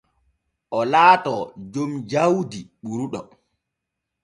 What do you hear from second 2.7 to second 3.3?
ɓurɗo.